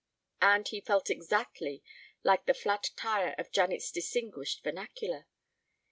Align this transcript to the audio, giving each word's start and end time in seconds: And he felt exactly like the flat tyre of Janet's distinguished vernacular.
And 0.41 0.67
he 0.67 0.81
felt 0.81 1.11
exactly 1.11 1.83
like 2.23 2.47
the 2.47 2.55
flat 2.55 2.89
tyre 2.95 3.35
of 3.37 3.51
Janet's 3.51 3.91
distinguished 3.91 4.63
vernacular. 4.63 5.27